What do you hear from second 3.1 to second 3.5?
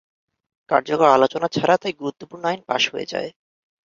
যায়।